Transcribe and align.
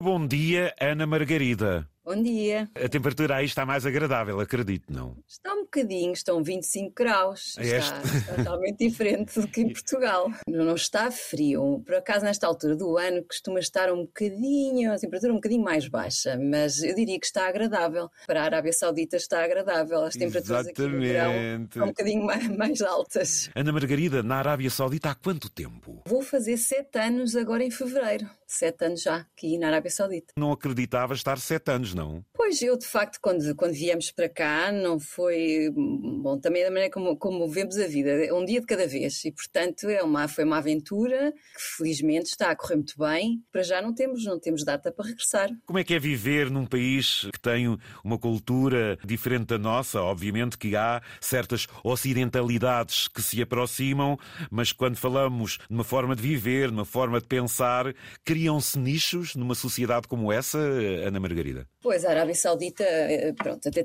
Bom 0.00 0.24
dia, 0.28 0.72
Ana 0.80 1.08
Margarida. 1.08 1.84
Bom 2.04 2.22
dia. 2.22 2.70
A 2.72 2.88
temperatura 2.88 3.34
aí 3.34 3.46
está 3.46 3.66
mais 3.66 3.84
agradável, 3.84 4.38
acredito, 4.38 4.92
não? 4.92 5.16
Está 5.26 5.52
um 5.52 5.62
bocadinho, 5.64 6.12
estão 6.12 6.40
25 6.40 6.94
graus. 6.94 7.58
É 7.58 7.78
está, 7.78 8.00
está 8.02 8.34
totalmente 8.36 8.78
diferente 8.78 9.40
do 9.40 9.48
que 9.48 9.60
em 9.60 9.68
Portugal. 9.74 10.30
Não 10.48 10.76
está 10.76 11.10
frio. 11.10 11.82
Por 11.84 11.96
acaso, 11.96 12.24
nesta 12.24 12.46
altura 12.46 12.76
do 12.76 12.96
ano, 12.96 13.24
costuma 13.24 13.58
estar 13.58 13.92
um 13.92 14.04
bocadinho, 14.04 14.92
a 14.92 14.98
temperatura 14.98 15.32
um 15.32 15.36
bocadinho 15.36 15.64
mais 15.64 15.88
baixa, 15.88 16.38
mas 16.38 16.80
eu 16.80 16.94
diria 16.94 17.18
que 17.18 17.26
está 17.26 17.48
agradável. 17.48 18.08
Para 18.24 18.42
a 18.42 18.44
Arábia 18.44 18.72
Saudita 18.72 19.16
está 19.16 19.42
agradável. 19.42 20.04
As 20.04 20.14
temperaturas 20.14 20.68
aqui 20.68 20.80
no 20.80 21.00
verão 21.00 21.64
estão 21.64 21.82
um 21.82 21.88
bocadinho 21.88 22.24
mais, 22.24 22.46
mais 22.56 22.80
altas. 22.82 23.50
Ana 23.52 23.72
Margarida, 23.72 24.22
na 24.22 24.36
Arábia 24.36 24.70
Saudita 24.70 25.10
há 25.10 25.14
quanto 25.16 25.50
tempo? 25.50 26.04
Vou 26.06 26.22
fazer 26.22 26.56
sete 26.56 27.00
anos 27.00 27.34
agora 27.34 27.64
em 27.64 27.70
fevereiro. 27.70 28.30
Sete 28.50 28.86
anos 28.86 29.02
já 29.02 29.16
aqui 29.16 29.58
na 29.58 29.66
Arábia 29.66 29.90
Saudita. 29.90 30.32
Não 30.38 30.50
acreditava 30.50 31.12
estar 31.12 31.38
sete 31.38 31.70
anos, 31.70 31.92
não? 31.92 32.24
Pois, 32.38 32.62
eu 32.62 32.78
de 32.78 32.86
facto, 32.86 33.18
quando, 33.20 33.52
quando 33.56 33.72
viemos 33.72 34.12
para 34.12 34.28
cá, 34.28 34.70
não 34.70 35.00
foi. 35.00 35.72
Bom, 35.74 36.38
também 36.38 36.62
da 36.62 36.70
maneira 36.70 36.88
como, 36.88 37.16
como 37.16 37.48
vemos 37.48 37.76
a 37.76 37.88
vida, 37.88 38.32
um 38.32 38.44
dia 38.44 38.60
de 38.60 38.66
cada 38.66 38.86
vez. 38.86 39.24
E, 39.24 39.32
portanto, 39.32 39.88
é 39.88 40.04
uma, 40.04 40.28
foi 40.28 40.44
uma 40.44 40.58
aventura 40.58 41.32
que 41.32 41.76
felizmente 41.76 42.26
está 42.26 42.52
a 42.52 42.56
correr 42.56 42.76
muito 42.76 42.96
bem. 42.96 43.42
Para 43.50 43.64
já 43.64 43.82
não 43.82 43.92
temos, 43.92 44.24
não 44.24 44.38
temos 44.38 44.64
data 44.64 44.92
para 44.92 45.06
regressar. 45.06 45.50
Como 45.66 45.80
é 45.80 45.84
que 45.84 45.92
é 45.92 45.98
viver 45.98 46.48
num 46.48 46.64
país 46.64 47.26
que 47.32 47.40
tem 47.40 47.76
uma 48.04 48.16
cultura 48.16 48.96
diferente 49.04 49.48
da 49.48 49.58
nossa? 49.58 50.00
Obviamente 50.00 50.56
que 50.56 50.76
há 50.76 51.02
certas 51.20 51.66
ocidentalidades 51.82 53.08
que 53.08 53.20
se 53.20 53.42
aproximam, 53.42 54.16
mas 54.48 54.70
quando 54.70 54.96
falamos 54.96 55.58
de 55.68 55.74
uma 55.74 55.84
forma 55.84 56.14
de 56.14 56.22
viver, 56.22 56.68
de 56.68 56.74
uma 56.74 56.84
forma 56.84 57.20
de 57.20 57.26
pensar, 57.26 57.92
criam-se 58.24 58.78
nichos 58.78 59.34
numa 59.34 59.56
sociedade 59.56 60.06
como 60.06 60.30
essa, 60.30 60.56
Ana 60.56 61.18
Margarida? 61.18 61.66
Pois, 61.80 62.04
a 62.04 62.27
Arábia 62.28 62.34
Saudita, 62.34 62.84
eh, 62.84 63.32
pronto, 63.32 63.66
até, 63.66 63.80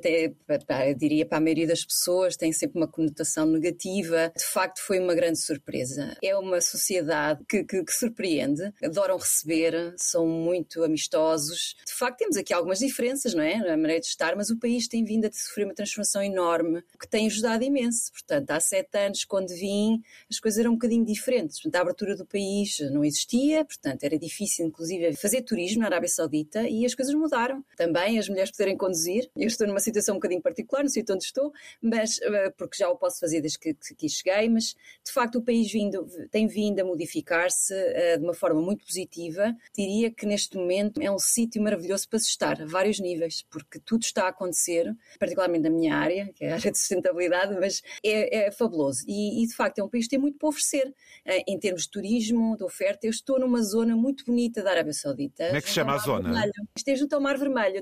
até 0.50 0.94
diria 0.94 1.26
para 1.26 1.38
a 1.38 1.42
maioria 1.42 1.66
das 1.66 1.86
pessoas, 1.86 2.36
tem 2.36 2.52
sempre 2.52 2.78
uma 2.78 2.88
conotação 2.88 3.46
negativa. 3.46 4.34
De 4.36 4.44
facto, 4.44 4.80
foi 4.82 5.00
uma 5.00 5.16
grande 5.16 5.40
surpresa. 5.40 6.18
É 6.22 6.36
uma 6.36 6.60
sociedade 6.60 7.42
que, 7.48 7.64
que, 7.64 7.84
que 7.86 7.92
surpreende, 7.94 8.74
adoram 8.84 9.18
receber, 9.18 9.94
são 9.98 10.28
muito 10.28 10.84
amistosos. 10.84 11.78
De 11.86 11.94
facto, 11.94 12.18
temos 12.18 12.36
aqui 12.36 12.54
algumas 12.54 12.80
diferenças, 12.80 13.34
não 13.34 13.44
é? 13.44 13.60
Na 13.60 13.78
maneira 13.78 14.02
de 14.02 14.08
estar, 14.08 14.36
mas 14.36 14.50
o 14.50 14.60
país 14.60 14.90
tem 14.90 15.06
vindo 15.06 15.26
a 15.26 15.32
sofrer 15.32 15.64
uma 15.64 15.74
transformação 15.74 16.22
enorme, 16.22 16.84
que 17.00 17.08
tem 17.08 17.28
ajudado 17.28 17.64
imenso. 17.64 18.12
Portanto, 18.12 18.52
há 18.52 18.60
sete 18.60 18.98
anos, 18.98 19.24
quando 19.24 19.50
vim, 19.50 20.02
as 20.30 20.38
coisas 20.40 20.60
eram 20.60 20.72
um 20.72 20.76
bocadinho 20.76 21.06
diferentes. 21.06 21.62
Portanto, 21.62 21.76
a 21.78 21.82
abertura 21.82 22.18
do 22.18 22.26
país 22.26 22.78
não 22.92 23.06
existia, 23.06 23.64
portanto, 23.64 24.04
era 24.04 24.20
difícil, 24.20 24.66
inclusive, 24.66 25.16
fazer 25.16 25.44
turismo 25.44 25.80
na 25.80 25.88
Arábia 25.88 26.10
Saudita 26.10 26.68
e 26.68 26.86
as 26.86 26.94
coisas 26.94 27.14
mudaram. 27.14 27.64
Também 27.78 28.20
as 28.20 28.28
mulheres 28.34 28.52
poderem 28.52 28.76
conduzir. 28.78 29.30
Eu 29.36 29.48
estou 29.48 29.66
numa 29.68 29.80
situação 29.80 30.16
um 30.16 30.18
bocadinho 30.18 30.42
particular, 30.42 30.84
no 30.84 30.90
sítio 30.90 31.16
onde 31.16 31.24
estou, 31.24 31.52
mas 31.82 32.20
eh, 32.22 32.50
porque 32.58 32.78
já 32.78 32.90
o 32.90 32.98
posso 32.98 33.20
fazer 33.20 33.42
desde 33.42 33.60
que, 33.60 33.70
aqui 33.92 34.10
cheguei, 34.10 34.50
mas 34.50 34.76
de 35.04 35.12
facto 35.12 35.38
o 35.38 35.42
país 35.42 35.72
vindo, 35.72 36.06
tem 36.32 36.48
vindo 36.48 36.80
a 36.80 36.84
modificar-se 36.84 37.74
uh, 37.74 38.18
de 38.18 38.24
uma 38.24 38.34
forma 38.34 38.62
muito 38.62 38.86
positiva. 38.86 39.56
Diria 39.76 40.12
que 40.12 40.26
neste 40.26 40.58
momento 40.58 41.02
é 41.02 41.12
um 41.12 41.20
sítio 41.20 41.62
maravilhoso 41.62 42.08
para 42.10 42.20
se 42.20 42.30
estar, 42.30 42.62
a 42.62 42.66
vários 42.66 43.00
níveis, 43.00 43.46
porque 43.50 43.80
tudo 43.80 44.04
está 44.04 44.26
a 44.26 44.30
acontecer, 44.30 44.96
particularmente 45.20 45.64
na 45.64 45.70
minha 45.70 45.96
área, 45.96 46.32
que 46.34 46.46
é 46.46 46.52
a 46.52 46.56
área 46.56 46.72
de 46.72 46.78
sustentabilidade, 46.78 47.56
mas 47.60 47.82
é, 48.04 48.48
é 48.48 48.52
fabuloso. 48.52 49.04
E, 49.08 49.44
e, 49.44 49.48
de 49.48 49.56
facto 49.56 49.80
é 49.80 49.84
um 49.84 49.90
país 49.90 50.06
que 50.06 50.12
tem 50.12 50.20
muito 50.20 50.38
para 50.38 50.50
oferecer 50.50 50.88
uh, 50.88 51.44
em 51.48 51.60
termos 51.60 51.84
de 51.84 51.90
turismo, 51.90 52.58
de 52.58 52.64
oferta. 52.64 53.06
Eu 53.06 53.12
estou 53.12 53.40
numa 53.40 53.62
zona 53.62 53.96
muito 53.96 54.26
bonita 54.26 54.64
da 54.64 54.72
Arábia 54.72 54.94
Saudita. 54.94 55.46
Como 55.46 55.58
é 55.58 55.62
que 55.62 55.68
se 55.68 55.76
chama 55.76 55.96
a 55.96 55.98
zona? 55.98 56.32
Vermelho. 56.32 56.54
Esteja 56.76 57.02
junto 57.02 57.14
ao 57.14 57.22
Mar 57.22 57.38
Vermelho, 57.38 57.82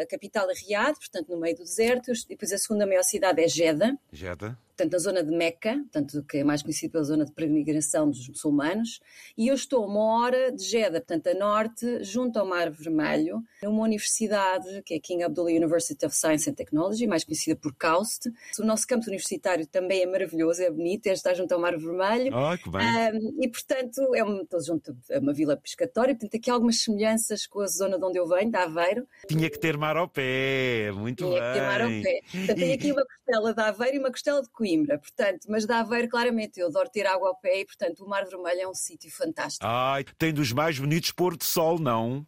a 0.00 0.06
capital 0.06 0.50
é 0.50 0.54
Riad, 0.54 0.96
portanto 0.96 1.28
no 1.28 1.38
meio 1.38 1.56
do 1.56 1.62
deserto, 1.62 2.12
depois 2.28 2.52
a 2.52 2.58
segunda 2.58 2.86
maior 2.86 3.02
cidade 3.02 3.42
é 3.42 3.48
Jeddah. 3.48 3.96
Jeddah 4.12 4.56
portanto, 4.80 4.92
na 4.92 4.98
zona 4.98 5.22
de 5.22 5.30
Meca, 5.30 5.74
portanto, 5.74 6.24
que 6.26 6.38
é 6.38 6.44
mais 6.44 6.62
conhecida 6.62 6.92
pela 6.92 7.04
zona 7.04 7.24
de 7.24 7.32
peregrinação 7.32 8.08
dos 8.08 8.26
muçulmanos, 8.28 9.00
e 9.36 9.48
eu 9.48 9.54
estou 9.54 9.84
a 9.84 9.86
uma 9.86 10.00
hora 10.00 10.52
de 10.52 10.64
Jeddah, 10.64 11.00
portanto, 11.00 11.26
a 11.28 11.34
norte, 11.34 12.02
junto 12.02 12.38
ao 12.38 12.46
Mar 12.46 12.70
Vermelho, 12.70 13.42
numa 13.62 13.82
universidade 13.82 14.82
que 14.84 14.94
é 14.94 14.98
King 14.98 15.22
Abdullah 15.22 15.52
University 15.52 16.06
of 16.06 16.16
Science 16.16 16.48
and 16.48 16.54
Technology, 16.54 17.06
mais 17.06 17.24
conhecida 17.24 17.56
por 17.56 17.74
KAUST. 17.74 18.30
O 18.58 18.64
nosso 18.64 18.86
campus 18.86 19.08
universitário 19.08 19.66
também 19.66 20.02
é 20.02 20.06
maravilhoso, 20.06 20.62
é 20.62 20.70
bonito, 20.70 21.06
é 21.06 21.12
estar 21.12 21.34
junto 21.34 21.52
ao 21.52 21.60
Mar 21.60 21.76
Vermelho. 21.76 22.32
Oh, 22.34 22.56
que 22.56 22.70
bem. 22.70 22.80
Um, 22.82 23.42
e, 23.42 23.48
portanto, 23.48 24.14
é 24.14 24.24
uma, 24.24 24.46
junto 24.64 24.96
a 25.12 25.18
uma 25.18 25.34
vila 25.34 25.56
pescatória, 25.56 26.14
portanto, 26.14 26.36
aqui 26.36 26.50
há 26.50 26.54
algumas 26.54 26.80
semelhanças 26.80 27.46
com 27.46 27.60
a 27.60 27.66
zona 27.66 27.98
de 27.98 28.04
onde 28.04 28.18
eu 28.18 28.26
venho, 28.26 28.50
da 28.50 28.64
Aveiro. 28.64 29.06
Tinha 29.28 29.50
que 29.50 29.58
ter 29.58 29.76
mar 29.76 29.96
ao 29.96 30.08
pé, 30.08 30.90
muito 30.92 31.24
Tinha 31.24 31.40
bem. 31.40 31.40
Tinha 31.40 31.52
que 31.52 31.58
ter 31.58 31.66
mar 31.66 31.80
ao 31.82 31.90
pé. 31.90 32.20
Portanto, 32.30 32.56
tem 32.56 32.72
aqui 32.72 32.92
uma 32.92 33.04
costela 33.04 33.54
de 33.54 33.60
Aveiro 33.60 33.96
e 33.96 33.98
uma 33.98 34.10
costela 34.10 34.42
de 34.42 34.48
Coimbra. 34.50 34.69
Coimbra, 34.70 34.98
portanto, 34.98 35.46
mas 35.48 35.66
da 35.66 35.80
Aveiro, 35.80 36.08
claramente, 36.08 36.60
eu 36.60 36.68
adoro 36.68 36.88
ter 36.90 37.06
água 37.06 37.28
ao 37.28 37.36
pé 37.36 37.60
e, 37.60 37.66
portanto, 37.66 38.04
o 38.04 38.08
Mar 38.08 38.24
Vermelho 38.26 38.60
é 38.60 38.68
um 38.68 38.74
sítio 38.74 39.10
fantástico. 39.10 39.66
Ai, 39.66 40.04
tem 40.18 40.32
dos 40.32 40.52
mais 40.52 40.78
bonitos 40.78 41.10
pôr 41.12 41.36
de 41.36 41.44
sol, 41.44 41.78
não? 41.78 42.26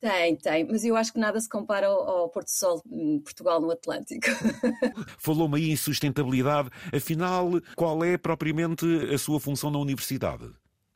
Tem, 0.00 0.34
tem, 0.36 0.64
mas 0.64 0.82
eu 0.82 0.96
acho 0.96 1.12
que 1.12 1.18
nada 1.18 1.38
se 1.38 1.48
compara 1.48 1.86
ao, 1.86 2.08
ao 2.08 2.30
Porto 2.30 2.48
Sol 2.48 2.82
em 2.90 3.20
Portugal 3.20 3.60
no 3.60 3.70
Atlântico. 3.70 4.26
Falou-me 5.18 5.58
aí 5.58 5.70
em 5.70 5.76
sustentabilidade, 5.76 6.70
afinal, 6.94 7.50
qual 7.76 8.02
é 8.02 8.16
propriamente 8.16 8.86
a 9.12 9.18
sua 9.18 9.38
função 9.38 9.70
na 9.70 9.78
universidade? 9.78 10.50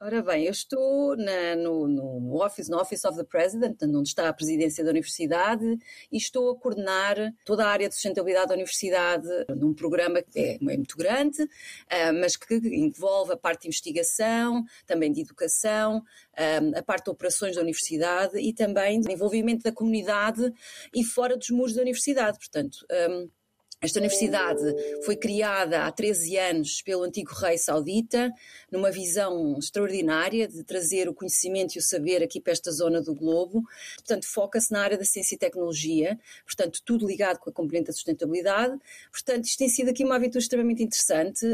Ora 0.06 0.20
bem, 0.20 0.44
eu 0.44 0.50
estou 0.50 1.16
na, 1.16 1.56
no, 1.56 1.88
no, 1.88 2.44
Office, 2.44 2.68
no 2.68 2.78
Office 2.78 3.06
of 3.06 3.16
the 3.16 3.24
President, 3.24 3.82
onde 3.82 4.06
está 4.06 4.28
a 4.28 4.34
presidência 4.34 4.84
da 4.84 4.90
universidade, 4.90 5.64
e 6.12 6.18
estou 6.18 6.50
a 6.50 6.60
coordenar 6.60 7.16
toda 7.42 7.64
a 7.64 7.70
área 7.70 7.88
de 7.88 7.94
sustentabilidade 7.94 8.48
da 8.48 8.54
universidade 8.54 9.26
num 9.56 9.72
programa 9.72 10.20
que 10.20 10.38
é, 10.38 10.56
é 10.56 10.58
muito 10.76 10.94
grande, 10.98 11.42
uh, 11.44 12.12
mas 12.20 12.36
que 12.36 12.54
envolve 12.54 13.32
a 13.32 13.36
parte 13.38 13.62
de 13.62 13.68
investigação, 13.68 14.62
também 14.86 15.10
de 15.10 15.22
educação, 15.22 16.00
uh, 16.00 16.78
a 16.78 16.82
parte 16.82 17.04
de 17.04 17.10
operações 17.10 17.56
da 17.56 17.62
universidade 17.62 18.38
e 18.38 18.52
também 18.52 19.00
de 19.00 19.10
envolvimento 19.10 19.62
da 19.62 19.72
comunidade 19.72 20.52
e 20.94 21.02
fora 21.02 21.34
dos 21.34 21.48
muros 21.48 21.72
da 21.72 21.80
universidade. 21.80 22.36
Portanto, 22.36 22.76
um, 23.08 23.30
esta 23.84 23.98
universidade 23.98 24.62
foi 25.04 25.16
criada 25.16 25.84
há 25.84 25.92
13 25.92 26.36
anos 26.38 26.82
pelo 26.82 27.02
antigo 27.02 27.32
rei 27.34 27.58
saudita, 27.58 28.32
numa 28.70 28.90
visão 28.90 29.56
extraordinária 29.58 30.48
de 30.48 30.64
trazer 30.64 31.08
o 31.08 31.14
conhecimento 31.14 31.76
e 31.76 31.78
o 31.78 31.82
saber 31.82 32.22
aqui 32.22 32.40
para 32.40 32.52
esta 32.52 32.72
zona 32.72 33.02
do 33.02 33.14
globo. 33.14 33.62
Portanto, 33.96 34.26
foca-se 34.26 34.72
na 34.72 34.80
área 34.80 34.96
da 34.96 35.04
ciência 35.04 35.34
e 35.34 35.38
tecnologia, 35.38 36.18
portanto, 36.44 36.80
tudo 36.84 37.06
ligado 37.06 37.38
com 37.38 37.50
a 37.50 37.52
componente 37.52 37.86
da 37.86 37.92
sustentabilidade. 37.92 38.74
Portanto, 39.12 39.44
isto 39.44 39.58
tem 39.58 39.68
sido 39.68 39.90
aqui 39.90 40.04
uma 40.04 40.16
aventura 40.16 40.40
extremamente 40.40 40.82
interessante, 40.82 41.44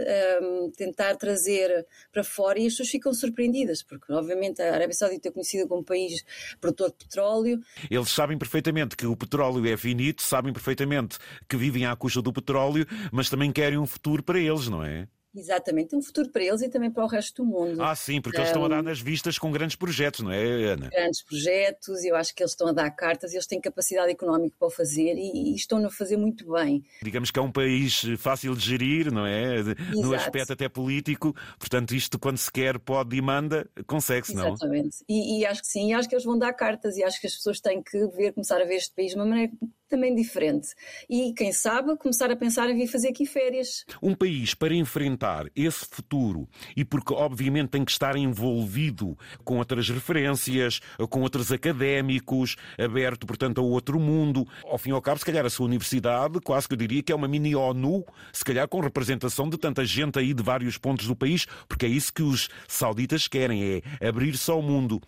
um, 0.43 0.71
tentar 0.71 1.17
trazer 1.17 1.87
para 2.13 2.23
fora 2.23 2.59
e 2.59 2.67
as 2.67 2.75
pessoas 2.75 2.91
ficam 2.91 3.13
surpreendidas, 3.13 3.83
porque, 3.83 4.13
obviamente, 4.13 4.63
a 4.63 4.73
Arábia 4.75 4.95
Saudita 4.95 5.29
é 5.29 5.31
conhecida 5.33 5.67
como 5.67 5.83
país 5.83 6.25
produtor 6.61 6.91
de 6.91 6.97
petróleo. 7.05 7.61
Eles 7.91 8.11
sabem 8.11 8.39
perfeitamente 8.39 8.97
que 8.97 9.07
o 9.07 9.17
petróleo 9.17 9.67
é 9.67 9.77
finito, 9.77 10.23
sabem 10.23 10.53
perfeitamente 10.53 11.19
que 11.49 11.57
vivem 11.57 11.87
à 11.87 11.97
custa 11.97 12.20
do 12.23 12.33
petróleo, 12.33 12.87
mas 13.13 13.29
também 13.29 13.53
querem 13.53 13.79
um 13.79 13.87
futuro 13.87 14.23
para 14.23 14.39
eles, 14.39 14.69
não 14.69 14.85
é? 14.85 15.09
Exatamente, 15.35 15.95
um 15.95 16.03
futuro 16.03 16.29
para 16.31 16.43
eles 16.43 16.61
e 16.61 16.69
também 16.69 16.91
para 16.91 17.05
o 17.05 17.07
resto 17.07 17.45
do 17.45 17.49
mundo. 17.49 17.81
Ah, 17.81 17.95
sim, 17.95 18.21
porque 18.21 18.37
um, 18.37 18.41
eles 18.41 18.51
estão 18.51 18.65
a 18.65 18.69
dar 18.69 18.83
nas 18.83 19.01
vistas 19.01 19.39
com 19.39 19.53
grandes 19.53 19.77
projetos, 19.77 20.21
não 20.21 20.33
é, 20.33 20.73
Ana? 20.73 20.89
Grandes 20.89 21.23
projetos, 21.23 22.05
eu 22.05 22.17
acho 22.17 22.35
que 22.35 22.43
eles 22.43 22.51
estão 22.51 22.67
a 22.67 22.73
dar 22.73 22.91
cartas, 22.91 23.33
eles 23.33 23.47
têm 23.47 23.61
capacidade 23.61 24.11
económica 24.11 24.57
para 24.59 24.67
o 24.67 24.71
fazer 24.71 25.15
e, 25.15 25.53
e 25.53 25.55
estão 25.55 25.85
a 25.87 25.91
fazer 25.91 26.17
muito 26.17 26.51
bem. 26.53 26.83
Digamos 27.03 27.31
que 27.31 27.39
é 27.39 27.43
um 27.43 27.53
país 27.53 28.03
fácil 28.19 28.57
de 28.57 28.65
gerir, 28.65 29.13
não 29.13 29.25
é? 29.25 29.63
No 29.93 30.13
aspecto 30.15 30.53
até 30.53 30.69
político, 30.69 31.33
portanto, 31.61 31.95
isto 31.95 32.19
quando 32.19 32.39
se 32.39 32.51
quer, 32.51 32.79
pode 32.81 33.17
e 33.17 33.23
manda, 33.23 33.71
consegue-se, 33.87 34.35
não? 34.35 34.49
Exatamente, 34.49 34.97
e, 35.09 35.41
e, 35.41 35.47
acho 35.47 35.61
que 35.61 35.69
sim, 35.69 35.91
e 35.91 35.93
acho 35.93 36.09
que 36.09 36.15
eles 36.15 36.25
vão 36.25 36.37
dar 36.37 36.53
cartas 36.55 36.97
e 36.97 37.05
acho 37.05 37.21
que 37.21 37.29
as 37.29 37.35
pessoas 37.35 37.61
têm 37.61 37.81
que 37.81 38.05
ver, 38.09 38.33
começar 38.33 38.61
a 38.61 38.65
ver 38.65 38.75
este 38.75 38.93
país 38.97 39.13
de 39.13 39.17
uma 39.17 39.27
maneira 39.27 39.53
também 39.91 40.15
diferente. 40.15 40.69
E 41.09 41.35
quem 41.35 41.53
sabe 41.53 41.97
começar 41.97 42.31
a 42.31 42.37
pensar 42.37 42.71
em 42.71 42.77
vir 42.77 42.87
fazer 42.87 43.09
aqui 43.09 43.27
férias. 43.27 43.85
Um 44.01 44.15
país 44.15 44.55
para 44.55 44.75
enfrentar 44.75 45.47
esse 45.55 45.85
futuro 45.85 46.49
e 46.77 46.85
porque 46.85 47.13
obviamente 47.13 47.71
tem 47.71 47.85
que 47.85 47.91
estar 47.91 48.17
envolvido 48.17 49.19
com 49.45 49.59
outras 49.59 49.89
referências, 49.91 50.81
com 51.11 51.21
outros 51.23 51.51
académicos, 51.51 52.57
aberto 52.79 53.27
portanto 53.27 53.61
a 53.61 53.65
outro 53.65 53.99
mundo. 53.99 54.47
Ao 54.65 54.79
fim 54.79 54.91
e 54.91 54.93
ao 54.93 55.03
cabo, 55.03 55.19
se 55.19 55.27
calhar 55.27 55.45
a 55.45 55.51
sua 55.51 55.67
universidade, 55.67 56.41
quase 56.41 56.69
que 56.69 56.75
eu 56.75 56.79
diria 56.79 57.03
que 57.03 57.13
é 57.13 57.15
uma 57.15 57.29
mini 57.29 57.55
ONU, 57.55 58.05
se 58.33 58.45
calhar 58.45 58.69
com 58.69 58.81
representação 58.81 59.49
de 59.49 59.59
tanta 59.59 59.85
gente 59.85 60.19
aí 60.19 60.33
de 60.33 60.43
vários 60.43 60.79
pontos 60.79 61.07
do 61.07 61.17
país, 61.17 61.47
porque 61.69 61.87
é 61.87 61.89
isso 61.89 62.13
que 62.13 62.23
os 62.23 62.49
sauditas 62.69 63.27
querem, 63.27 63.83
é 64.01 64.09
abrir-se 64.09 64.51
ao 64.51 64.63
mundo. 64.63 65.01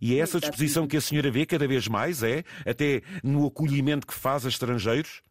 E 0.00 0.14
é 0.14 0.18
essa 0.18 0.40
disposição 0.40 0.86
que 0.86 0.96
a 0.96 1.00
senhora 1.00 1.30
vê 1.30 1.46
cada 1.46 1.66
vez 1.66 1.88
mais, 1.88 2.22
é? 2.22 2.44
Até 2.64 3.02
no 3.22 3.46
acolhimento 3.46 4.06
que 4.06 4.14
faz 4.14 4.44
a 4.44 4.48
estrangeiros? 4.48 5.22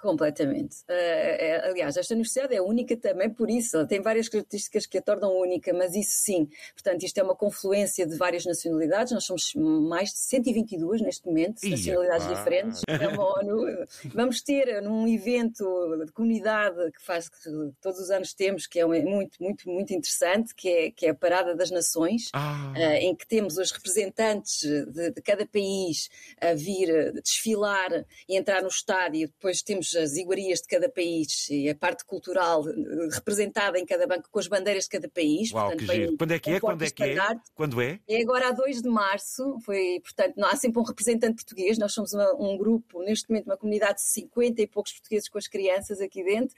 Completamente. 0.00 0.76
Uh, 0.88 1.68
aliás, 1.70 1.94
esta 1.98 2.14
universidade 2.14 2.54
é 2.54 2.62
única 2.62 2.96
também 2.96 3.28
por 3.28 3.50
isso. 3.50 3.76
Ela 3.76 3.86
tem 3.86 4.00
várias 4.00 4.30
características 4.30 4.86
que 4.86 4.96
a 4.96 5.02
tornam 5.02 5.38
única, 5.38 5.74
mas 5.74 5.94
isso 5.94 6.12
sim. 6.12 6.48
Portanto, 6.72 7.02
isto 7.02 7.18
é 7.18 7.22
uma 7.22 7.36
confluência 7.36 8.06
de 8.06 8.16
várias 8.16 8.46
nacionalidades. 8.46 9.12
Nós 9.12 9.24
somos 9.24 9.52
mais 9.54 10.08
de 10.08 10.18
122 10.20 11.02
neste 11.02 11.26
momento, 11.26 11.62
Ia, 11.62 11.72
nacionalidades 11.72 12.26
pá. 12.26 12.32
diferentes. 12.32 12.82
É 12.88 13.08
uma 13.08 13.40
ONU. 13.40 13.86
Vamos 14.14 14.40
ter 14.40 14.80
num 14.80 15.06
evento 15.06 15.64
de 16.06 16.12
comunidade 16.12 16.90
que 16.92 17.04
faz 17.04 17.28
que 17.28 17.38
todos 17.82 18.00
os 18.00 18.10
anos 18.10 18.32
temos, 18.32 18.66
que 18.66 18.80
é 18.80 18.86
muito, 18.86 19.36
muito, 19.42 19.68
muito 19.68 19.92
interessante, 19.92 20.54
que 20.54 20.68
é, 20.68 20.90
que 20.90 21.06
é 21.06 21.10
a 21.10 21.14
Parada 21.14 21.54
das 21.54 21.70
Nações, 21.70 22.30
ah. 22.32 22.72
uh, 22.74 22.80
em 22.94 23.14
que 23.14 23.26
temos 23.26 23.58
os 23.58 23.70
representantes 23.70 24.62
de, 24.62 25.10
de 25.10 25.20
cada 25.20 25.46
país 25.46 26.08
a 26.40 26.54
vir 26.54 27.12
desfilar 27.22 28.06
e 28.26 28.38
entrar 28.38 28.62
no 28.62 28.68
estádio. 28.68 29.28
Depois 29.28 29.60
temos 29.60 29.89
as 29.94 30.16
iguarias 30.16 30.60
de 30.60 30.68
cada 30.68 30.88
país 30.88 31.48
e 31.50 31.68
a 31.68 31.74
parte 31.74 32.04
cultural 32.04 32.68
eh, 32.68 32.72
representada 33.12 33.78
em 33.78 33.86
cada 33.86 34.06
banco 34.06 34.28
com 34.30 34.38
as 34.38 34.46
bandeiras 34.46 34.84
de 34.84 34.90
cada 34.90 35.08
país. 35.08 35.52
Uau, 35.52 35.68
portanto, 35.68 35.88
que 35.88 35.94
giro. 35.94 36.16
Quando 36.16 36.32
é 36.32 36.38
que 36.38 36.50
é? 36.50 36.60
Quando 36.60 36.82
é 36.82 36.90
que 36.90 37.02
é? 37.02 37.16
Quando 37.54 37.80
é? 37.80 38.00
É 38.08 38.22
agora 38.22 38.48
a 38.48 38.52
2 38.52 38.82
de 38.82 38.88
março. 38.88 39.58
Foi, 39.64 40.00
portanto, 40.02 40.34
não 40.36 40.48
há 40.48 40.56
sempre 40.56 40.80
um 40.80 40.84
representante 40.84 41.36
português. 41.36 41.78
Nós 41.78 41.92
somos 41.92 42.12
uma, 42.12 42.34
um 42.34 42.56
grupo, 42.56 43.02
neste 43.02 43.28
momento, 43.28 43.46
uma 43.46 43.56
comunidade 43.56 43.96
de 43.96 44.02
50 44.02 44.62
e 44.62 44.66
poucos 44.66 44.92
portugueses 44.92 45.28
com 45.28 45.38
as 45.38 45.46
crianças 45.46 46.00
aqui 46.00 46.22
dentro 46.22 46.54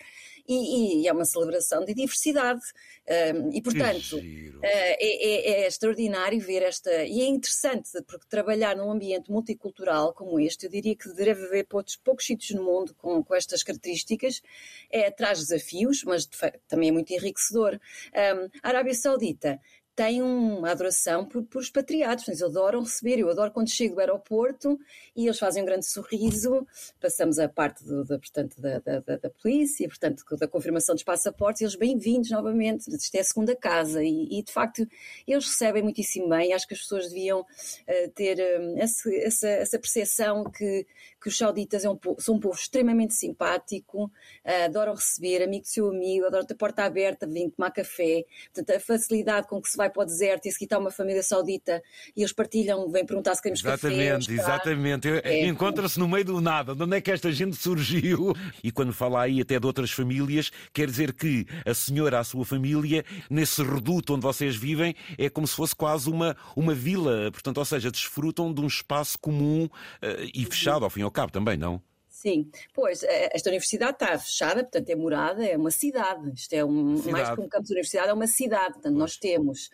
e, 0.46 1.02
e 1.02 1.08
é 1.08 1.12
uma 1.12 1.24
celebração 1.24 1.84
de 1.84 1.94
diversidade. 1.94 2.60
Um, 3.34 3.50
e, 3.52 3.60
portanto, 3.60 4.16
uh, 4.16 4.60
é, 4.62 5.60
é, 5.60 5.62
é, 5.62 5.66
extraordinário 5.66 6.40
ver 6.40 6.62
esta. 6.62 7.04
E 7.04 7.20
é 7.20 7.26
interessante, 7.26 7.90
porque 8.06 8.26
trabalhar 8.28 8.76
num 8.76 8.90
ambiente 8.90 9.30
multicultural 9.30 10.12
como 10.12 10.38
este, 10.38 10.66
eu 10.66 10.70
diria 10.70 10.94
que 10.94 11.08
deve 11.14 11.44
haver 11.46 11.66
poucos, 11.66 11.96
poucos 11.96 12.24
sítios 12.24 12.50
no 12.50 12.64
mundo 12.64 12.94
com, 12.94 13.21
com 13.24 13.34
estas 13.34 13.62
características, 13.62 14.42
é, 14.90 15.10
traz 15.10 15.38
desafios, 15.38 16.02
mas 16.04 16.28
também 16.68 16.88
é 16.88 16.92
muito 16.92 17.12
enriquecedor. 17.12 17.78
Um, 18.14 18.48
a 18.62 18.68
Arábia 18.68 18.94
Saudita 18.94 19.60
têm 19.94 20.22
uma 20.22 20.70
adoração 20.70 21.24
por, 21.26 21.42
por 21.44 21.60
expatriados, 21.60 22.26
eles 22.26 22.42
adoram 22.42 22.80
receber. 22.80 23.18
Eu 23.18 23.30
adoro 23.30 23.50
quando 23.50 23.70
chego 23.70 23.94
do 23.94 24.00
aeroporto 24.00 24.78
e 25.14 25.26
eles 25.26 25.38
fazem 25.38 25.62
um 25.62 25.66
grande 25.66 25.86
sorriso. 25.86 26.66
Passamos 27.00 27.38
a 27.38 27.48
parte 27.48 27.84
do, 27.84 28.04
da, 28.04 28.18
portanto, 28.18 28.60
da, 28.60 28.78
da, 28.78 29.00
da, 29.00 29.30
polícia, 29.30 29.86
portanto, 29.86 30.24
da 30.38 30.48
confirmação 30.48 30.94
dos 30.94 31.04
passaportes, 31.04 31.60
eles 31.60 31.76
bem-vindos 31.76 32.30
novamente. 32.30 32.88
Isto 32.88 33.14
é 33.16 33.20
a 33.20 33.24
segunda 33.24 33.54
casa 33.54 34.02
e, 34.02 34.38
e, 34.38 34.42
de 34.42 34.50
facto 34.50 34.86
eles 35.26 35.46
recebem 35.46 35.82
muitíssimo 35.82 36.28
bem. 36.28 36.54
Acho 36.54 36.66
que 36.66 36.74
as 36.74 36.80
pessoas 36.80 37.08
deviam 37.08 37.40
uh, 37.40 38.10
ter 38.14 38.38
uh, 38.38 38.78
essa, 38.78 39.48
essa 39.48 39.78
percepção 39.78 40.44
que, 40.44 40.86
que 41.20 41.28
os 41.28 41.36
sauditas 41.36 41.84
é 41.84 41.90
um 41.90 41.98
são 42.18 42.36
um 42.36 42.40
povo 42.40 42.56
extremamente 42.56 43.14
simpático, 43.14 44.04
uh, 44.06 44.64
adoram 44.64 44.94
receber, 44.94 45.42
amigo 45.42 45.64
do 45.64 45.68
seu 45.68 45.88
amigo, 45.88 46.26
adoram 46.26 46.46
ter 46.46 46.54
porta 46.54 46.82
aberta, 46.84 47.26
vêm 47.26 47.50
tomar 47.50 47.70
café. 47.70 48.24
Portanto, 48.54 48.76
a 48.76 48.80
facilidade 48.80 49.46
com 49.46 49.60
que 49.60 49.68
se 49.68 49.81
vai 49.82 49.90
para 49.90 50.02
o 50.02 50.06
deserto 50.06 50.46
e 50.46 50.48
a 50.48 50.52
seguir 50.52 50.64
está 50.64 50.78
uma 50.78 50.90
família 50.90 51.22
saudita 51.22 51.82
e 52.16 52.20
eles 52.20 52.32
partilham, 52.32 52.88
vêm 52.90 53.04
perguntar 53.04 53.34
se 53.34 53.42
queremos 53.42 53.60
exatamente, 53.60 54.26
café. 54.26 54.34
Exatamente, 54.34 55.08
exatamente. 55.08 55.28
É. 55.28 55.46
Encontra-se 55.46 55.98
no 55.98 56.08
meio 56.08 56.24
do 56.24 56.40
nada. 56.40 56.74
De 56.74 56.82
onde 56.82 56.96
é 56.96 57.00
que 57.00 57.10
esta 57.10 57.32
gente 57.32 57.56
surgiu? 57.56 58.34
E 58.62 58.70
quando 58.70 58.92
fala 58.92 59.22
aí 59.22 59.40
até 59.40 59.58
de 59.58 59.66
outras 59.66 59.90
famílias, 59.90 60.50
quer 60.72 60.86
dizer 60.86 61.12
que 61.12 61.46
a 61.66 61.74
senhora, 61.74 62.20
a 62.20 62.24
sua 62.24 62.44
família, 62.44 63.04
nesse 63.28 63.62
reduto 63.62 64.14
onde 64.14 64.22
vocês 64.22 64.54
vivem, 64.54 64.94
é 65.18 65.28
como 65.28 65.46
se 65.46 65.54
fosse 65.54 65.74
quase 65.74 66.08
uma, 66.08 66.36
uma 66.54 66.74
vila. 66.74 67.30
Portanto, 67.32 67.58
ou 67.58 67.64
seja, 67.64 67.90
desfrutam 67.90 68.52
de 68.52 68.60
um 68.60 68.66
espaço 68.66 69.18
comum 69.18 69.64
uh, 69.64 69.70
e 70.32 70.44
fechado, 70.44 70.84
ao 70.84 70.90
fim 70.90 71.00
e 71.00 71.02
ao 71.02 71.10
cabo, 71.10 71.32
também, 71.32 71.56
não? 71.56 71.82
Sim, 72.22 72.48
pois, 72.72 73.02
eh, 73.02 73.30
esta 73.32 73.50
universidade 73.50 73.94
está 73.94 74.16
fechada, 74.16 74.62
portanto 74.62 74.88
é 74.88 74.94
morada, 74.94 75.44
é 75.44 75.56
uma 75.56 75.72
cidade. 75.72 76.32
Isto 76.32 76.52
é 76.52 76.64
um, 76.64 76.96
cidade. 76.96 77.10
mais 77.10 77.34
que 77.34 77.40
um 77.40 77.48
campus 77.48 77.66
de 77.66 77.74
universidade, 77.74 78.10
é 78.10 78.12
uma 78.12 78.28
cidade. 78.28 78.74
Portanto, 78.74 78.92
pois. 78.92 78.94
nós 78.94 79.16
temos 79.16 79.70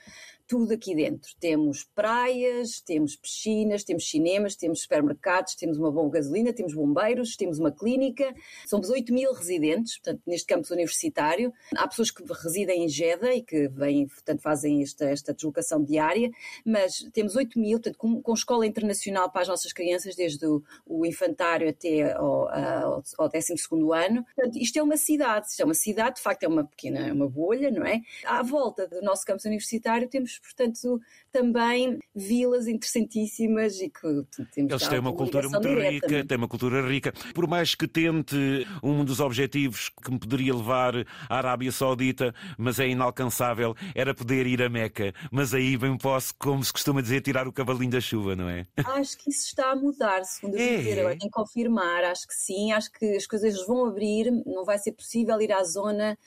tudo 0.48 0.72
aqui 0.72 0.94
dentro. 0.94 1.30
Temos 1.38 1.84
praias, 1.94 2.80
temos 2.80 3.14
piscinas, 3.14 3.84
temos 3.84 4.08
cinemas, 4.08 4.56
temos 4.56 4.80
supermercados, 4.80 5.54
temos 5.54 5.76
uma 5.76 5.92
boa 5.92 6.10
gasolina, 6.10 6.54
temos 6.54 6.72
bombeiros, 6.72 7.36
temos 7.36 7.58
uma 7.58 7.70
clínica. 7.70 8.34
Somos 8.66 8.88
8 8.88 9.12
mil 9.12 9.30
residentes, 9.34 9.98
portanto, 9.98 10.22
neste 10.26 10.46
campus 10.46 10.70
universitário. 10.70 11.52
Há 11.76 11.86
pessoas 11.86 12.10
que 12.10 12.24
residem 12.32 12.84
em 12.84 12.88
Jeddah 12.88 13.34
e 13.34 13.42
que 13.42 13.68
vêm, 13.68 14.08
portanto, 14.08 14.40
fazem 14.40 14.82
esta, 14.82 15.04
esta 15.04 15.34
deslocação 15.34 15.84
diária, 15.84 16.30
mas 16.64 17.06
temos 17.12 17.36
8 17.36 17.58
mil, 17.58 17.78
portanto, 17.78 17.98
com, 17.98 18.22
com 18.22 18.32
escola 18.32 18.66
internacional 18.66 19.30
para 19.30 19.42
as 19.42 19.48
nossas 19.48 19.72
crianças, 19.74 20.16
desde 20.16 20.46
o, 20.46 20.62
o 20.86 21.04
infantário 21.04 21.68
até 21.68 22.12
ao, 22.12 22.48
ao, 22.48 23.02
ao 23.18 23.28
12 23.28 23.54
ano. 23.94 24.24
Portanto, 24.34 24.56
isto 24.56 24.78
é 24.78 24.82
uma 24.82 24.96
cidade, 24.96 25.48
isto 25.48 25.60
é 25.60 25.64
uma 25.66 25.74
cidade, 25.74 26.16
de 26.16 26.22
facto 26.22 26.44
é 26.44 26.48
uma 26.48 26.64
pequena, 26.64 27.06
é 27.06 27.12
uma 27.12 27.28
bolha, 27.28 27.70
não 27.70 27.84
é? 27.84 28.00
À 28.24 28.42
volta 28.42 28.88
do 28.88 29.02
nosso 29.02 29.26
campus 29.26 29.44
universitário 29.44 30.08
temos 30.08 30.37
portanto, 30.40 31.00
também 31.30 31.98
vilas 32.14 32.66
interessantíssimas 32.66 33.80
e 33.80 33.88
que 33.88 34.44
temos 34.52 34.72
Eles 34.72 34.88
têm 34.88 34.98
uma 34.98 35.12
cultura 35.12 35.48
muito 35.48 35.68
direta, 35.68 36.06
rica, 36.06 36.26
têm 36.26 36.38
uma 36.38 36.48
cultura 36.48 36.86
rica. 36.86 37.12
Por 37.34 37.46
mais 37.46 37.74
que 37.74 37.86
tente 37.86 38.36
um 38.82 39.04
dos 39.04 39.20
objetivos 39.20 39.90
que 40.02 40.10
me 40.10 40.18
poderia 40.18 40.54
levar 40.54 40.94
à 41.28 41.36
Arábia 41.36 41.72
Saudita, 41.72 42.34
mas 42.56 42.78
é 42.78 42.88
inalcançável, 42.88 43.74
era 43.94 44.14
poder 44.14 44.46
ir 44.46 44.62
a 44.62 44.68
Meca. 44.68 45.12
Mas 45.30 45.54
aí 45.54 45.76
bem 45.76 45.96
posso, 45.96 46.34
como 46.38 46.64
se 46.64 46.72
costuma 46.72 47.00
dizer, 47.00 47.20
tirar 47.20 47.46
o 47.46 47.52
cavalinho 47.52 47.90
da 47.90 48.00
chuva, 48.00 48.34
não 48.34 48.48
é? 48.48 48.66
Acho 48.76 49.16
que 49.18 49.30
isso 49.30 49.46
está 49.46 49.70
a 49.70 49.76
mudar, 49.76 50.24
segundo 50.24 50.56
eu 50.56 50.60
é. 50.60 50.76
dizer. 50.76 51.00
Agora 51.00 51.18
tem 51.18 51.28
que 51.28 51.34
confirmar, 51.34 52.04
acho 52.04 52.26
que 52.26 52.34
sim, 52.34 52.72
acho 52.72 52.90
que 52.92 53.16
as 53.16 53.26
coisas 53.26 53.66
vão 53.66 53.86
abrir, 53.86 54.30
não 54.46 54.64
vai 54.64 54.78
ser 54.78 54.92
possível 54.92 55.40
ir 55.40 55.52
à 55.52 55.62
zona 55.64 56.18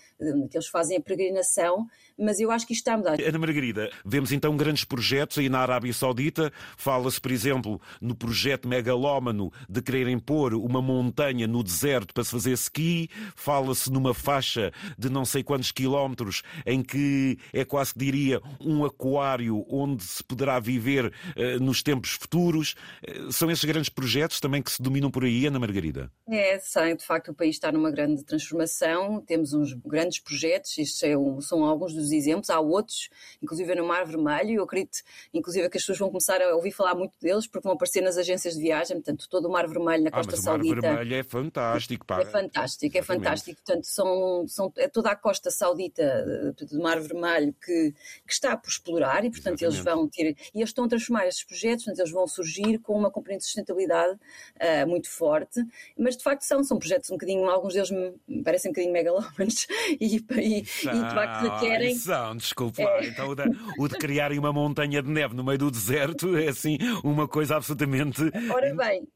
que 0.50 0.58
eles 0.58 0.68
fazem 0.68 0.98
a 0.98 1.02
peregrinação, 1.02 1.88
mas 2.21 2.39
eu 2.39 2.51
acho 2.51 2.68
que 2.68 2.73
isto 2.73 2.81
está 2.81 2.94
a 2.94 2.97
mudar. 2.97 3.19
Ana 3.21 3.39
Margarida, 3.39 3.89
vemos 4.06 4.31
então 4.31 4.56
grandes 4.56 4.85
projetos 4.85 5.39
aí 5.39 5.50
na 5.50 5.59
Arábia 5.59 5.91
Saudita. 5.94 6.51
Fala-se, 6.77 7.19
por 7.19 7.31
exemplo, 7.31 7.81
no 8.00 8.15
projeto 8.15 8.68
megalómano 8.68 9.51
de 9.68 9.81
quererem 9.81 10.19
pôr 10.19 10.53
uma 10.53 10.81
montanha 10.81 11.47
no 11.47 11.63
deserto 11.63 12.13
para 12.13 12.23
se 12.23 12.31
fazer 12.31 12.51
ski. 12.53 13.09
Fala-se 13.35 13.91
numa 13.91 14.13
faixa 14.13 14.71
de 14.97 15.09
não 15.09 15.25
sei 15.25 15.44
quantos 15.44 15.71
quilómetros 15.71 16.44
em 16.65 16.83
que 16.83 17.38
é 17.51 17.65
quase 17.65 17.94
que 17.94 18.00
diria 18.00 18.41
um 18.59 18.85
aquário 18.85 19.65
onde 19.69 20.03
se 20.03 20.24
poderá 20.24 20.59
viver 20.59 21.07
uh, 21.07 21.63
nos 21.63 21.81
tempos 21.81 22.12
futuros. 22.12 22.75
Uh, 23.07 23.31
são 23.31 23.50
esses 23.50 23.65
grandes 23.65 23.89
projetos 23.89 24.39
também 24.39 24.62
que 24.62 24.71
se 24.71 24.81
dominam 24.81 25.09
por 25.09 25.24
aí, 25.24 25.47
Ana 25.47 25.59
Margarida? 25.59 26.12
É, 26.29 26.59
sim, 26.59 26.95
de 26.95 27.06
facto 27.06 27.31
o 27.31 27.33
país 27.33 27.56
está 27.56 27.71
numa 27.71 27.89
grande 27.89 28.24
transformação. 28.24 29.21
Temos 29.21 29.53
uns 29.53 29.74
grandes 29.74 30.19
projetos, 30.19 30.77
isto 30.77 31.06
é 31.06 31.17
um, 31.17 31.41
são 31.41 31.63
alguns 31.65 31.94
dos 31.94 32.11
exemplos, 32.12 32.50
há 32.50 32.60
outros, 32.60 33.10
inclusive 33.42 33.75
no 33.75 33.86
Mar 33.86 34.06
Vermelho, 34.06 34.50
e 34.50 34.56
eu 34.56 34.63
acredito, 34.63 35.00
inclusive, 35.34 35.69
que 35.69 35.78
as 35.78 35.84
pessoas 35.84 36.00
vão 36.00 36.10
começar 36.10 36.42
a 36.42 36.56
ouvir 36.56 36.72
falar 36.72 36.96
muito 36.96 37.13
deles, 37.22 37.48
porque 37.48 37.63
vão 37.63 37.74
aparecer 37.74 38.02
nas 38.02 38.18
agências 38.18 38.56
de 38.56 38.62
viagem, 38.62 38.98
portanto, 38.98 39.28
todo 39.30 39.48
o 39.48 39.52
Mar 39.52 39.68
Vermelho 39.68 40.04
na 40.04 40.10
ah, 40.10 40.13
Costa 40.13 40.34
mas 40.34 40.44
Saudita. 40.44 40.74
O 40.74 40.82
Mar 40.82 40.82
Vermelho 40.82 41.15
é 41.15 41.24
fantástico, 41.24 42.06
pá. 42.06 42.22
É 42.22 42.25
fantástico, 42.25 42.98
é 42.98 43.01
fantástico. 43.01 43.62
Portanto, 43.63 43.86
são, 43.86 44.46
são, 44.48 44.74
é 44.77 44.88
toda 44.88 45.12
a 45.12 45.15
Costa 45.15 45.51
Saudita 45.51 46.01
eh, 46.03 46.65
do 46.65 46.82
Mar 46.82 47.00
Vermelho 47.00 47.53
que, 47.53 47.94
que 48.25 48.34
está 48.34 48.56
por 48.56 48.70
explorar, 48.70 49.24
e, 49.25 49.32
portanto, 49.32 49.62
Exatamente. 49.62 49.63
eles 49.63 49.84
vão 49.84 50.08
ter. 50.08 50.51
E 50.53 50.60
eles 50.60 50.70
estão 50.70 50.86
a 50.86 50.88
transformar 50.88 51.27
esses 51.27 51.44
projetos, 51.44 51.86
portanto, 51.86 52.00
eles 52.00 52.12
vão 52.12 52.27
surgir 52.27 52.80
com 52.80 52.94
uma 52.94 53.12
componente 53.12 53.39
de 53.39 53.46
sustentabilidade 53.46 54.13
uh, 54.13 54.88
muito 54.88 55.10
forte, 55.10 55.63
mas 55.98 56.18
de 56.18 56.24
facto 56.24 56.44
são, 56.44 56.63
são 56.63 56.77
projetos 56.77 57.10
um 57.10 57.15
bocadinho, 57.15 57.50
alguns 57.50 57.74
deles 57.74 57.91
me 57.91 58.44
parecem 58.44 58.70
um 58.70 58.74
bocadinho 58.74 58.94
megalómanos 58.94 59.68
e, 60.00 60.18
e, 60.18 60.58
e, 60.58 60.62
de 60.62 61.13
facto 61.13 61.44
requerem. 61.44 61.96
São, 62.03 62.36
desculpa, 62.36 62.81
é. 62.81 63.08
então 63.08 63.29
o 63.29 63.36
de, 63.36 63.43
o 63.77 63.88
de 63.88 63.98
criarem 63.98 64.39
uma 64.39 64.51
montanha 64.51 65.01
de 65.01 65.10
neve 65.10 65.36
no 65.36 65.43
meio 65.43 65.58
do 65.58 65.72
deserto 65.72 66.36
é 66.36 66.48
assim 66.48 66.77
uma 67.03 67.27
coisa 67.27 67.55
absolutamente. 67.55 68.22
Ora 68.51 68.74
bem. 68.75 69.08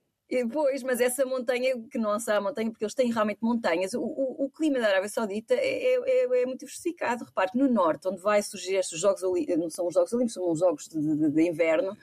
Pois, 0.52 0.82
mas 0.82 1.00
essa 1.00 1.24
montanha, 1.24 1.80
que 1.90 2.00
não 2.00 2.20
será 2.20 2.42
montanha, 2.42 2.72
porque 2.72 2.84
eles 2.84 2.96
têm 2.96 3.12
realmente 3.12 3.38
montanhas, 3.44 3.94
o, 3.94 4.02
o, 4.02 4.46
o 4.46 4.50
clima 4.50 4.80
da 4.80 4.88
Arábia 4.88 5.08
Saudita 5.08 5.54
é, 5.54 5.94
é, 5.94 6.42
é, 6.42 6.46
muito 6.48 6.62
diversificado. 6.62 7.26
Repare, 7.26 7.52
no 7.54 7.72
norte, 7.72 8.08
onde 8.08 8.22
vai 8.22 8.42
surgir 8.42 8.76
estes 8.76 9.00
Jogos 9.00 9.22
Olímpicos, 9.22 9.60
não 9.60 9.70
são 9.70 9.88
os 9.88 9.94
Jogos 9.94 10.14
Olímpicos, 10.14 10.34
são 10.34 10.52
os 10.52 10.60
Jogos 10.60 10.88
de, 10.88 11.00
de, 11.00 11.30
de 11.30 11.42
inverno, 11.48 11.96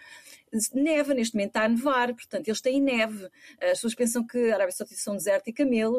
neva, 0.74 1.14
neste 1.14 1.34
momento 1.34 1.48
está 1.48 1.64
a 1.64 1.68
nevar, 1.68 2.14
portanto 2.14 2.48
eles 2.48 2.60
têm 2.60 2.80
neve. 2.80 3.28
As 3.60 3.70
pessoas 3.72 3.94
pensam 3.94 4.26
que 4.26 4.50
a 4.50 4.54
Arábia 4.54 4.72
Saudita 4.72 5.00
são 5.00 5.16
deserto 5.16 5.48
e 5.48 5.52
camelo, 5.52 5.98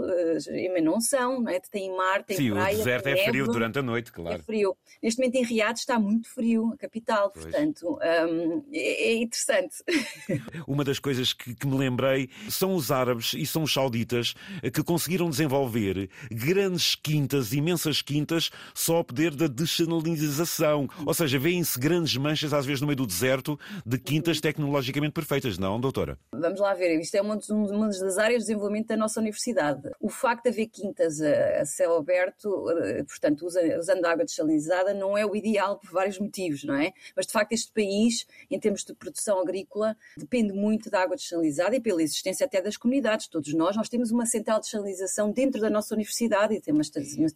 mas 0.73 0.83
não 0.83 1.01
são, 1.01 1.41
não 1.41 1.51
é? 1.51 1.59
tem 1.59 1.95
mar, 1.95 2.23
tem 2.23 2.37
Sim, 2.37 2.51
praia. 2.51 2.75
Sim, 2.75 2.81
o 2.81 2.83
deserto 2.83 3.07
é 3.07 3.15
neve, 3.15 3.29
frio 3.29 3.47
durante 3.47 3.79
a 3.79 3.81
noite, 3.81 4.11
claro. 4.11 4.39
É 4.39 4.43
frio. 4.43 4.77
Neste 5.01 5.19
momento 5.19 5.35
em 5.35 5.43
Riad 5.43 5.79
está 5.79 5.99
muito 5.99 6.29
frio, 6.29 6.71
a 6.73 6.77
capital, 6.77 7.31
pois. 7.31 7.45
portanto 7.45 7.97
um, 8.29 8.63
é, 8.71 9.11
é, 9.11 9.13
interessante. 9.15 9.75
Uma 10.67 10.83
das 10.83 10.99
coisas 10.99 11.33
que, 11.33 11.55
que 11.55 11.65
me 11.65 11.77
lembrei 11.77 12.29
são 12.49 12.75
os 12.75 12.91
árabes 12.91 13.33
e 13.33 13.45
são 13.45 13.63
os 13.63 13.73
sauditas 13.73 14.35
que 14.73 14.83
conseguiram 14.83 15.29
desenvolver 15.29 16.09
grandes 16.31 16.95
quintas, 16.95 17.53
imensas 17.53 18.01
quintas, 18.01 18.51
só 18.73 18.99
a 18.99 19.03
poder 19.03 19.33
da 19.35 19.47
descenalização. 19.47 20.87
Ou 21.05 21.13
seja, 21.13 21.39
vêem-se 21.39 21.79
grandes 21.79 22.15
manchas, 22.17 22.53
às 22.53 22.65
vezes 22.65 22.81
no 22.81 22.87
meio 22.87 22.97
do 22.97 23.07
deserto, 23.07 23.59
de 23.85 23.97
quintas 23.97 24.39
tecnologicamente 24.43 25.13
perfeitas, 25.13 25.57
não, 25.57 25.79
doutora? 25.79 26.19
Vamos 26.33 26.59
lá 26.59 26.73
ver, 26.73 26.99
isto 26.99 27.15
é 27.15 27.21
uma, 27.21 27.39
uma 27.49 27.87
das 27.87 28.17
áreas 28.17 28.41
de 28.41 28.47
desenvolvimento 28.47 28.87
da 28.87 28.97
nossa 28.97 29.21
universidade. 29.21 29.89
O 30.01 30.09
facto 30.09 30.43
de 30.43 30.49
haver 30.49 30.67
quintas 30.67 31.21
a, 31.21 31.61
a 31.61 31.65
céu 31.65 31.95
aberto, 31.95 32.69
eh, 32.71 33.03
portanto, 33.03 33.45
usando 33.45 34.05
água 34.05 34.25
desalinizada, 34.25 34.93
não 34.93 35.17
é 35.17 35.25
o 35.25 35.33
ideal 35.33 35.79
por 35.79 35.91
vários 35.91 36.19
motivos, 36.19 36.65
não 36.65 36.75
é? 36.75 36.91
Mas, 37.15 37.25
de 37.25 37.31
facto, 37.31 37.53
este 37.53 37.71
país, 37.71 38.27
em 38.51 38.59
termos 38.59 38.83
de 38.83 38.93
produção 38.93 39.39
agrícola, 39.39 39.95
depende 40.17 40.51
muito 40.51 40.89
da 40.89 41.03
água 41.03 41.15
desalinizada 41.15 41.77
e 41.77 41.79
pela 41.79 42.03
existência 42.03 42.45
até 42.45 42.61
das 42.61 42.75
comunidades. 42.75 43.29
Todos 43.29 43.53
nós, 43.53 43.77
nós 43.77 43.87
temos 43.87 44.11
uma 44.11 44.25
central 44.25 44.59
de 44.59 44.65
desalinização 44.65 45.31
dentro 45.31 45.61
da 45.61 45.69
nossa 45.69 45.95
universidade 45.95 46.53
e 46.53 46.59
tem 46.59 46.73
uma, 46.73 46.83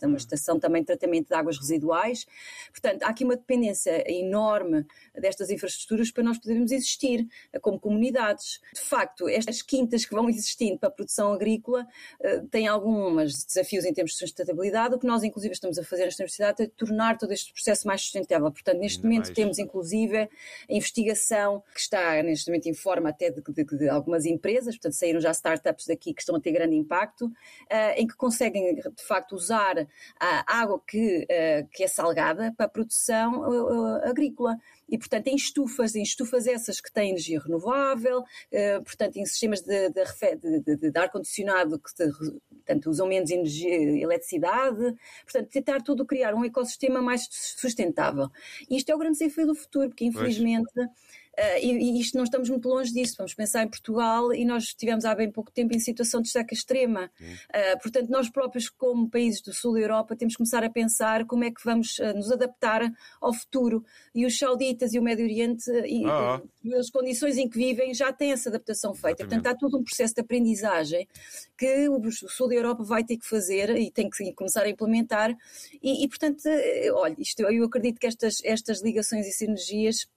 uma 0.04 0.18
estação 0.18 0.60
também 0.60 0.82
de 0.82 0.88
tratamento 0.88 1.30
de 1.30 1.34
águas 1.34 1.58
residuais. 1.58 2.26
Portanto, 2.70 3.04
há 3.04 3.08
aqui 3.08 3.24
uma 3.24 3.38
dependência 3.38 4.04
enorme 4.12 4.86
destas 5.16 5.50
infraestruturas 5.50 6.12
para 6.12 6.24
nós 6.24 6.38
podermos 6.38 6.70
existir 6.74 6.97
eh, 7.06 7.60
como 7.60 7.80
comunidades. 7.80 8.60
De 8.74 8.82
facto, 8.82 9.28
estas 9.28 9.62
quintas 9.62 10.06
que 10.06 10.14
vão 10.14 10.30
existindo 10.30 10.78
para 10.78 10.90
a 10.90 10.92
produção 10.92 11.34
agrícola 11.34 11.88
eh, 12.22 12.42
têm 12.50 12.68
alguns 12.68 13.46
desafios 13.46 13.86
em 13.86 13.94
termos 13.94 14.14
de 14.14 14.20
sustentabilidade. 14.20 14.96
O 14.96 15.00
que 15.00 15.08
nós, 15.08 15.24
inclusive, 15.24 15.54
estamos 15.54 15.78
a 15.78 15.84
fazer 15.84 16.06
nesta 16.06 16.24
universidade 16.24 16.64
é 16.64 16.68
tornar 16.68 17.18
todo 17.18 17.32
este 17.32 17.54
processo 17.54 17.88
mais 17.88 18.02
sustentável. 18.02 18.52
Portanto, 18.52 18.80
neste 18.80 18.98
Ainda 18.98 19.08
momento 19.08 19.26
mais. 19.26 19.36
temos, 19.36 19.60
inclusive, 19.60 20.18
a 20.18 20.30
investigação 20.70 21.64
que 21.74 21.80
está, 21.80 22.22
neste 22.24 22.50
momento, 22.50 22.68
em 22.68 22.74
forma 22.74 23.10
até 23.10 23.30
de, 23.30 23.42
de, 23.42 23.64
de 23.64 23.90
algumas 23.90 24.26
empresas, 24.26 24.76
portanto, 24.76 24.94
saíram 24.94 25.20
já 25.20 25.32
startups 25.32 25.86
daqui 25.86 26.14
que 26.14 26.22
estão 26.22 26.36
a 26.36 26.40
ter 26.40 26.52
grande 26.52 26.76
impacto, 26.76 27.26
uh, 27.26 27.32
em 27.96 28.08
que 28.08 28.16
conseguem, 28.16 28.76
de 28.76 29.04
facto, 29.04 29.34
usar 29.34 29.88
a 30.20 30.60
água 30.62 30.82
que, 30.88 31.24
uh, 31.24 31.68
que 31.72 31.84
é 31.84 31.88
salgada 31.88 32.54
para 32.56 32.66
a 32.66 32.70
produção 32.70 33.42
uh, 33.42 34.10
agrícola 34.10 34.58
e, 34.90 34.98
portanto, 34.98 35.28
em 35.28 35.36
estufas, 35.36 35.96
em 35.96 36.02
estufas 36.02 36.48
essas 36.48 36.80
que 36.80 36.87
têm 36.92 37.10
energia 37.10 37.40
renovável, 37.40 38.20
uh, 38.20 38.84
portanto, 38.84 39.18
em 39.18 39.26
sistemas 39.26 39.62
de, 39.62 39.90
de, 39.90 40.76
de, 40.76 40.92
de 40.92 41.00
ar-condicionado 41.00 41.80
que 41.80 41.90
portanto, 41.98 42.90
usam 42.90 43.08
menos 43.08 43.30
energia, 43.30 44.02
eletricidade, 44.02 44.96
portanto, 45.24 45.50
tentar 45.50 45.82
tudo 45.82 46.06
criar 46.06 46.34
um 46.34 46.44
ecossistema 46.44 47.02
mais 47.02 47.28
sustentável. 47.32 48.30
E 48.70 48.78
isto 48.78 48.90
é 48.90 48.96
o 48.96 48.98
grande 48.98 49.18
desafio 49.20 49.48
do 49.48 49.56
futuro, 49.56 49.90
porque 49.90 50.06
infelizmente. 50.06 50.72
Pois 50.74 51.18
Uh, 51.38 51.60
e, 51.62 51.72
e, 51.72 52.02
isto 52.02 52.18
não 52.18 52.24
estamos 52.24 52.50
muito 52.50 52.68
longe 52.68 52.92
disso. 52.92 53.14
Vamos 53.16 53.36
pensar 53.36 53.64
em 53.64 53.68
Portugal 53.68 54.34
e 54.34 54.44
nós 54.44 54.64
estivemos 54.64 55.06
há 55.06 55.14
bem 55.14 55.32
pouco 55.32 55.52
tempo 55.52 55.76
em 55.76 55.80
situação 55.80 56.20
de 56.20 56.30
seca 56.30 56.52
extrema. 56.52 57.12
Uh, 57.22 57.80
portanto, 57.80 58.10
nós 58.10 58.28
próprios, 58.28 58.70
como 58.70 59.08
países 59.08 59.42
do 59.42 59.54
sul 59.54 59.74
da 59.74 59.80
Europa, 59.80 60.16
temos 60.16 60.34
que 60.34 60.38
começar 60.40 60.64
a 60.64 60.70
pensar 60.70 61.26
como 61.26 61.44
é 61.44 61.52
que 61.52 61.64
vamos 61.64 62.00
uh, 62.00 62.12
nos 62.16 62.32
adaptar 62.32 62.92
ao 63.22 63.32
futuro. 63.32 63.86
E 64.16 64.26
os 64.26 64.36
sauditas 64.36 64.96
e 64.96 65.00
o 65.00 65.04
Médio 65.04 65.26
Oriente, 65.26 65.70
e, 65.86 66.04
ah. 66.06 66.42
as 66.80 66.90
condições 66.90 67.38
em 67.38 67.48
que 67.48 67.58
vivem, 67.58 67.94
já 67.94 68.12
têm 68.12 68.32
essa 68.32 68.50
adaptação 68.50 68.96
feita. 68.96 69.22
Exatamente. 69.22 69.44
Portanto, 69.44 69.56
há 69.56 69.60
todo 69.60 69.78
um 69.78 69.84
processo 69.84 70.16
de 70.16 70.22
aprendizagem 70.22 71.08
que 71.56 71.88
o 71.88 72.12
sul 72.12 72.48
da 72.48 72.56
Europa 72.56 72.84
vai 72.84 73.04
ter 73.04 73.16
que 73.16 73.28
fazer 73.28 73.78
e 73.78 73.92
tem 73.92 74.10
que 74.10 74.34
começar 74.34 74.64
a 74.64 74.70
implementar. 74.70 75.38
E, 75.84 76.04
e 76.04 76.08
portanto, 76.08 76.42
olha, 76.94 77.16
isto, 77.20 77.42
eu 77.42 77.64
acredito 77.66 78.00
que 78.00 78.08
estas, 78.08 78.40
estas 78.44 78.82
ligações 78.82 79.28
e 79.28 79.32
sinergias 79.32 80.08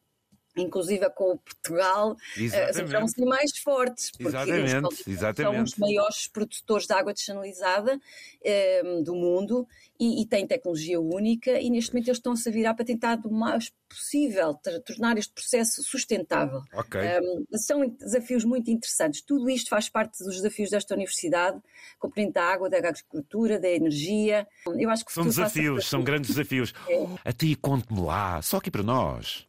inclusive 0.61 1.09
com 1.11 1.33
o 1.33 1.39
Portugal, 1.39 2.13
uh, 2.13 3.09
ser 3.09 3.25
mais 3.25 3.57
fortes, 3.59 4.11
porque 4.11 4.29
exatamente, 4.29 5.11
exatamente. 5.11 5.55
são 5.55 5.63
os 5.65 5.77
maiores 5.77 6.29
produtores 6.29 6.87
de 6.87 6.93
água 6.93 7.13
desanalisada 7.13 7.97
uh, 7.97 9.03
do 9.03 9.15
mundo 9.15 9.67
e, 9.99 10.23
e, 10.23 10.27
têm 10.27 10.47
tecnologia 10.47 10.99
única 10.99 11.61
e 11.61 11.69
neste 11.69 11.93
momento 11.93 12.09
eles 12.09 12.19
estão-se 12.19 12.49
a 12.49 12.53
virar 12.53 12.75
para 12.75 12.85
tentar 12.87 13.17
do 13.17 13.31
mais 13.31 13.71
possível 13.87 14.55
tornar 14.85 15.19
este 15.19 15.33
processo 15.33 15.83
sustentável. 15.83 16.63
Okay. 16.73 17.03
Um, 17.21 17.45
são 17.59 17.87
desafios 17.87 18.45
muito 18.45 18.71
interessantes. 18.71 19.21
Tudo 19.21 19.51
isto 19.51 19.69
faz 19.69 19.89
parte 19.89 20.25
dos 20.25 20.37
desafios 20.37 20.71
desta 20.71 20.95
universidade, 20.95 21.61
componente 21.99 22.33
da 22.33 22.45
água, 22.45 22.71
da 22.71 22.79
agricultura, 22.79 23.59
da 23.59 23.69
energia. 23.69 24.47
Eu 24.79 24.89
acho 24.89 25.05
que 25.05 25.13
são 25.13 25.25
desafios, 25.25 25.87
são 25.87 26.03
grandes 26.03 26.31
desafios. 26.31 26.73
É. 26.89 27.07
Até 27.25 27.47
conte-me 27.61 28.01
lá, 28.01 28.41
só 28.41 28.57
aqui 28.57 28.71
para 28.71 28.83
nós. 28.83 29.47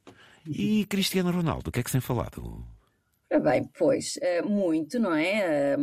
E 0.47 0.85
Cristiano 0.85 1.31
Ronaldo, 1.31 1.69
o 1.69 1.71
que 1.71 1.79
é 1.79 1.83
que 1.83 1.89
se 1.89 1.93
tem 1.93 2.01
falado? 2.01 2.65
Bem, 3.39 3.63
pois, 3.77 4.19
eh, 4.21 4.41
muito, 4.41 4.99
não 4.99 5.15
é? 5.15 5.75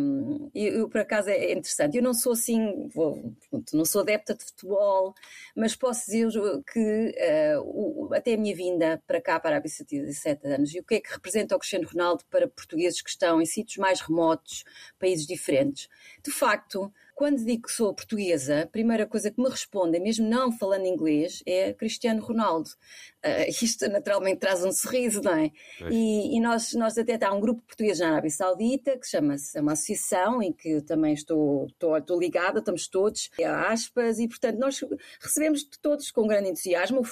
Eu, 0.55 0.81
eu, 0.81 0.89
por 0.89 1.01
acaso, 1.01 1.31
é 1.31 1.53
interessante. 1.53 1.97
Eu 1.97 2.03
não 2.03 2.13
sou 2.13 2.33
assim, 2.35 2.87
vou, 2.95 3.35
não 3.73 3.87
sou 3.87 4.03
adepta 4.03 4.35
de 4.35 4.45
futebol, 4.45 5.15
mas 5.57 5.75
posso 5.75 6.05
dizer 6.11 6.31
que 6.71 7.15
até 8.15 8.35
a 8.35 8.37
minha 8.37 8.55
vinda 8.55 9.03
para 9.07 9.19
cá, 9.23 9.41
para 9.41 9.51
a 9.51 9.53
Arábia 9.55 9.71
Saudita, 9.71 10.05
17 10.05 10.47
anos, 10.47 10.75
e 10.75 10.81
o 10.81 10.85
que 10.85 10.97
é 10.97 11.01
que 11.01 11.11
representa 11.11 11.57
o 11.57 11.59
Cristiano 11.59 11.89
Ronaldo 11.89 12.23
para 12.31 12.47
portugueses 12.49 13.01
que 13.01 13.09
estão 13.09 13.41
em 13.41 13.47
sítios 13.47 13.79
mais 13.79 14.03
remotos, 14.03 14.65
países 14.99 15.27
diferentes? 15.27 15.89
De 16.23 16.31
facto, 16.31 16.93
quando 17.19 17.45
digo 17.45 17.65
que 17.65 17.73
sou 17.73 17.93
portuguesa, 17.93 18.63
a 18.63 18.67
primeira 18.69 19.05
coisa 19.05 19.29
que 19.29 19.43
me 19.43 19.49
respondem, 19.49 20.01
mesmo 20.01 20.29
não 20.29 20.53
falando 20.53 20.87
inglês, 20.87 21.43
é 21.45 21.73
Cristiano 21.73 22.23
Ronaldo. 22.23 22.71
Uh, 23.27 23.51
isto 23.61 23.89
naturalmente 23.89 24.39
traz 24.39 24.65
um 24.65 24.71
sorriso, 24.71 25.21
não 25.21 25.33
é? 25.33 25.51
E, 25.91 26.37
e, 26.37 26.41
nós, 26.41 26.75
nós 26.75 26.97
até 26.97 27.19
há 27.21 27.33
um 27.33 27.41
grupo 27.41 27.61
português 27.63 27.99
na 27.99 28.11
Arábia 28.11 28.31
Saudita 28.31 28.97
que 28.97 29.05
chama-se 29.05 29.59
é 29.59 29.61
uma 29.61 29.73
associação 29.73 30.41
em 30.41 30.53
que 30.53 30.69
eu 30.71 30.81
também 30.81 31.13
estou, 31.13 31.67
estou, 31.67 31.99
estou 31.99 32.21
ligada, 32.21 32.61
estamos 32.61 32.87
todos, 32.87 33.31
há 33.45 33.73
aspas, 33.73 34.21
e 34.21 34.29
portanto 34.29 34.59
nós 34.61 34.79
recebemos 35.21 35.65
todos 35.83 36.13
com 36.13 36.25
grande 36.25 36.51
entusiasmo 36.51 37.03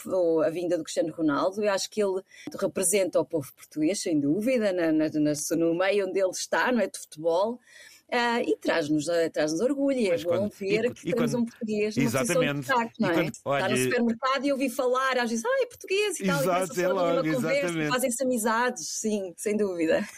a 0.44 0.50
vinda 0.50 0.78
do 0.78 0.84
Cristiano 0.84 1.12
Ronaldo. 1.12 1.64
Eu 1.64 1.72
acho 1.72 1.90
que 1.90 2.00
ele 2.00 2.22
representa 2.56 3.18
o 3.18 3.24
povo 3.24 3.52
português, 3.56 4.02
sem 4.02 4.20
dúvida, 4.20 4.72
na, 4.72 4.92
na, 4.92 5.08
na, 5.08 5.32
no 5.56 5.74
meio 5.74 6.06
onde 6.06 6.20
ele 6.20 6.30
está, 6.30 6.70
não 6.70 6.78
é? 6.78 6.86
De 6.86 6.96
futebol. 6.96 7.58
Uh, 8.06 8.38
e 8.46 8.56
traz-nos 8.60 9.08
uh, 9.08 9.30
traz 9.32 9.52
orgulho, 9.60 9.98
e 9.98 10.08
é 10.08 10.18
bom 10.18 10.48
ver 10.48 10.84
e, 10.84 10.94
que 10.94 11.08
e 11.08 11.12
temos 11.12 11.32
quando, 11.32 11.42
um 11.42 11.44
português 11.44 11.96
exatamente. 11.96 12.54
de 12.54 12.60
destaque, 12.60 13.00
não 13.00 13.10
é? 13.10 13.14
Quando, 13.14 13.32
olha, 13.44 13.62
Está 13.62 13.68
no 13.68 13.76
supermercado 13.76 14.44
e 14.44 14.52
ouvi 14.52 14.70
falar, 14.70 15.18
às 15.18 15.30
vezes, 15.30 15.44
ah, 15.44 15.62
é 15.62 15.66
português 15.66 16.20
e 16.20 16.26
tal, 16.26 16.40
exato, 16.40 16.80
e 16.80 16.82
é 16.84 16.88
logo, 16.88 17.34
conversa, 17.34 17.88
fazem-se 17.90 18.22
amizades, 18.22 18.88
sim, 18.88 19.34
sem 19.36 19.56
dúvida. 19.56 20.08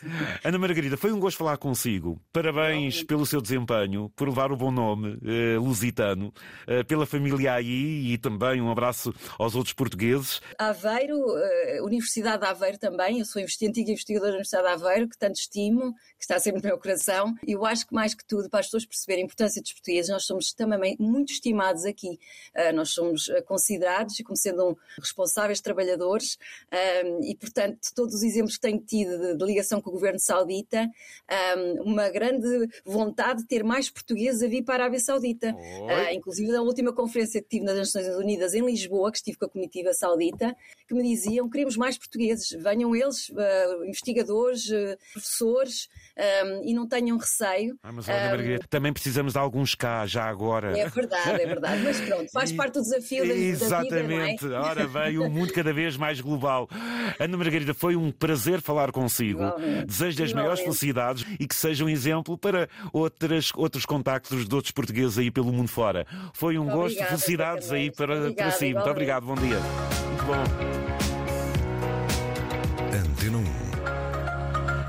Ana 0.45 0.59
Margarida, 0.59 0.99
foi 0.99 1.13
um 1.13 1.19
gosto 1.19 1.39
falar 1.39 1.57
consigo. 1.57 2.21
Parabéns 2.31 3.03
pelo 3.03 3.25
seu 3.25 3.41
desempenho, 3.41 4.13
por 4.15 4.29
levar 4.29 4.53
o 4.53 4.57
bom 4.57 4.71
nome 4.71 5.15
uh, 5.17 5.61
lusitano, 5.61 6.29
uh, 6.69 6.85
pela 6.87 7.07
família 7.07 7.55
aí 7.55 8.13
e 8.13 8.19
também 8.19 8.61
um 8.61 8.71
abraço 8.71 9.15
aos 9.39 9.55
outros 9.55 9.73
portugueses. 9.73 10.43
Aveiro, 10.59 11.17
uh, 11.17 11.85
Universidade 11.85 12.43
de 12.43 12.47
Aveiro 12.47 12.79
também, 12.79 13.19
eu 13.21 13.25
sou 13.25 13.41
antiga 13.41 13.91
investigadora 13.91 14.33
da 14.33 14.37
Universidade 14.37 14.67
de 14.67 14.73
Aveiro, 14.73 15.09
que 15.09 15.19
tanto 15.19 15.37
estimo, 15.37 15.95
que 16.19 16.23
está 16.25 16.39
sempre 16.39 16.63
no 16.63 16.69
meu 16.69 16.79
coração, 16.79 17.35
e 17.47 17.53
eu 17.53 17.65
acho 17.65 17.78
acho 17.79 17.87
que 17.87 17.95
mais 17.95 18.15
que 18.15 18.25
tudo, 18.25 18.51
para 18.51 18.61
as 18.61 18.67
pessoas 18.67 18.85
perceberem 18.85 19.23
a 19.23 19.27
importância 19.27 19.63
dos 19.63 19.73
portugueses, 19.73 20.11
nós 20.11 20.25
somos 20.25 20.53
também 20.53 20.97
muito 20.99 21.33
estimados 21.33 21.85
aqui. 21.85 22.19
Uh, 22.55 22.75
nós 22.75 22.91
somos 22.91 23.31
ah, 23.31 23.43
considerados 23.43 24.17
como 24.25 24.37
sendo 24.37 24.71
um 24.71 24.77
responsáveis 24.99 25.61
trabalhadores 25.61 26.35
uh, 26.73 27.23
e, 27.23 27.35
portanto, 27.37 27.79
todos 27.95 28.17
os 28.17 28.23
exemplos 28.23 28.57
que 28.57 28.61
tenho 28.61 28.81
tido 28.81 29.19
de, 29.19 29.37
de 29.37 29.45
ligação 29.45 29.81
com 29.81 29.91
o 29.91 29.93
governo 29.93 30.19
saudita, 30.19 30.91
uma 31.85 32.09
grande 32.11 32.69
vontade 32.85 33.43
de 33.43 33.49
ter 33.49 33.63
mais 33.63 33.91
portugueses 33.91 34.43
a 34.43 34.47
vir 34.47 34.63
para 34.63 34.75
a 34.75 34.87
Arábia 34.87 35.01
Saudita. 35.01 35.55
Uh, 35.55 36.15
inclusive, 36.15 36.51
na 36.51 36.63
última 36.63 36.93
conferência 36.93 37.41
que 37.43 37.49
tive 37.49 37.65
nas 37.65 37.77
Nações 37.77 38.09
Unidas 38.17 38.55
em 38.55 38.65
Lisboa, 38.65 39.11
que 39.11 39.19
estive 39.19 39.39
com 39.39 39.45
a 39.45 39.49
comitiva 39.49 39.93
saudita, 39.93 40.57
que 40.87 40.95
me 40.95 41.03
diziam: 41.03 41.49
queremos 41.49 41.77
mais 41.77 41.97
portugueses, 41.99 42.51
venham 42.51 42.95
eles, 42.95 43.31
investigadores, 43.87 44.69
professores, 45.13 45.89
e 46.65 46.75
não 46.75 46.87
tenham 46.87 47.17
receio 47.17 47.68
ah, 47.83 47.93
mas 47.93 48.09
olha, 48.09 48.19
um, 48.19 48.29
Margarida, 48.29 48.65
também 48.69 48.93
precisamos 48.93 49.33
de 49.33 49.39
alguns 49.39 49.75
cá, 49.75 50.07
já 50.07 50.25
agora. 50.25 50.79
É 50.79 50.89
verdade, 50.89 51.43
é 51.43 51.47
verdade. 51.47 51.83
Mas 51.83 52.01
pronto, 52.01 52.31
faz 52.33 52.53
parte 52.53 52.75
do 52.75 52.83
desafio 52.83 53.27
da, 53.27 53.35
Exatamente. 53.35 54.43
Da 54.43 54.49
vida, 54.49 54.55
é? 54.55 54.59
Ora 54.59 54.89
bem, 54.89 55.19
um 55.19 55.31
mundo 55.31 55.53
cada 55.53 55.73
vez 55.73 55.97
mais 55.97 56.21
global. 56.21 56.69
Ana 57.19 57.37
Margarida, 57.37 57.75
foi 57.75 57.97
um 57.97 58.11
prazer 58.11 58.61
falar 58.61 58.93
consigo. 58.93 59.43
Desejo 59.87 60.25
as 60.25 60.33
maiores 60.33 60.61
felicidades 60.61 61.25
e 61.39 61.47
que 61.47 61.55
seja 61.55 61.85
um 61.85 61.89
exemplo 61.89 62.37
para 62.37 62.69
outras, 62.93 63.51
outros 63.55 63.85
contactos 63.87 64.47
de 64.47 64.55
outros 64.55 64.73
portugueses 64.73 65.19
aí 65.19 65.31
pelo 65.31 65.53
mundo 65.53 65.69
fora. 65.69 66.07
Foi 66.33 66.59
um 66.59 66.65
muito 66.65 66.77
gosto, 66.77 66.95
obrigada, 66.95 67.11
felicidades 67.11 67.73
aí 67.73 67.91
para, 67.91 68.15
obrigada, 68.15 68.35
para 68.35 68.51
si. 68.53 68.75
Muito 68.75 68.91
obrigado, 68.91 69.27
bom 69.27 69.35
dia. 69.35 69.59
Muito 69.59 70.25
bom. 70.25 70.45
Antena 72.93 73.39
1 73.39 73.68